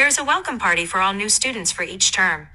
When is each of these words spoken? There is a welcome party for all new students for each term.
There 0.00 0.08
is 0.08 0.16
a 0.16 0.24
welcome 0.24 0.58
party 0.58 0.86
for 0.86 1.02
all 1.02 1.12
new 1.12 1.28
students 1.28 1.70
for 1.70 1.82
each 1.82 2.10
term. 2.10 2.48